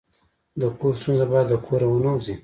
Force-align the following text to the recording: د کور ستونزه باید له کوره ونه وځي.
د 0.59 0.61
کور 0.79 0.93
ستونزه 1.01 1.25
باید 1.31 1.47
له 1.51 1.57
کوره 1.65 1.87
ونه 1.89 2.11
وځي. 2.13 2.35